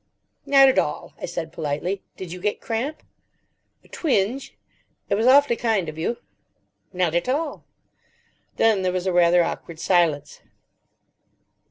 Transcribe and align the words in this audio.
"Not 0.47 0.67
at 0.67 0.79
all," 0.79 1.13
I 1.21 1.27
said 1.27 1.51
politely. 1.53 2.01
"Did 2.17 2.31
you 2.31 2.41
get 2.41 2.59
cramp?" 2.59 3.03
"A 3.83 3.87
twinge. 3.87 4.57
It 5.09 5.13
was 5.13 5.27
awfully 5.27 5.55
kind 5.57 5.87
of 5.87 5.95
you." 5.95 6.17
"Not 6.91 7.13
at 7.13 7.29
all." 7.29 7.65
Then 8.55 8.81
there 8.81 8.91
was 8.93 9.05
a 9.05 9.13
rather 9.13 9.43
awkward 9.43 9.79
silence. 9.79 10.41